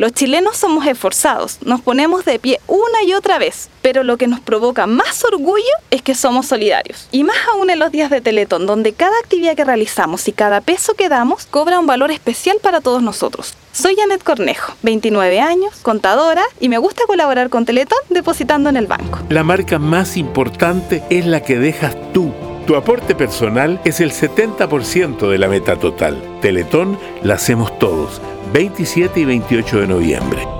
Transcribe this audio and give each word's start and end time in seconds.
Los 0.00 0.12
chilenos 0.12 0.56
somos 0.56 0.86
esforzados, 0.86 1.58
nos 1.62 1.82
ponemos 1.82 2.24
de 2.24 2.38
pie 2.38 2.58
una 2.66 3.02
y 3.06 3.12
otra 3.12 3.38
vez, 3.38 3.68
pero 3.82 4.02
lo 4.02 4.16
que 4.16 4.28
nos 4.28 4.40
provoca 4.40 4.86
más 4.86 5.22
orgullo 5.26 5.62
es 5.90 6.00
que 6.00 6.14
somos 6.14 6.46
solidarios. 6.46 7.06
Y 7.12 7.22
más 7.22 7.36
aún 7.52 7.68
en 7.68 7.78
los 7.78 7.92
días 7.92 8.08
de 8.08 8.22
Teletón, 8.22 8.64
donde 8.64 8.94
cada 8.94 9.12
actividad 9.22 9.54
que 9.54 9.64
realizamos 9.66 10.26
y 10.26 10.32
cada 10.32 10.62
peso 10.62 10.94
que 10.94 11.10
damos 11.10 11.44
cobra 11.44 11.78
un 11.78 11.86
valor 11.86 12.10
especial 12.12 12.56
para 12.62 12.80
todos 12.80 13.02
nosotros. 13.02 13.52
Soy 13.72 13.94
Janet 13.94 14.22
Cornejo, 14.22 14.72
29 14.80 15.38
años, 15.38 15.76
contadora 15.82 16.44
y 16.60 16.70
me 16.70 16.78
gusta 16.78 17.02
colaborar 17.06 17.50
con 17.50 17.66
Teletón 17.66 17.98
depositando 18.08 18.70
en 18.70 18.78
el 18.78 18.86
banco. 18.86 19.18
La 19.28 19.44
marca 19.44 19.78
más 19.78 20.16
importante 20.16 21.02
es 21.10 21.26
la 21.26 21.42
que 21.42 21.58
dejas 21.58 21.94
tú. 22.14 22.32
Tu 22.66 22.74
aporte 22.74 23.14
personal 23.14 23.78
es 23.84 24.00
el 24.00 24.12
70% 24.12 25.28
de 25.28 25.36
la 25.36 25.48
meta 25.48 25.76
total. 25.76 26.38
Teletón 26.40 26.98
la 27.22 27.34
hacemos 27.34 27.78
todos. 27.78 28.22
27 28.52 29.20
y 29.20 29.24
28 29.24 29.80
de 29.80 29.86
noviembre. 29.86 30.59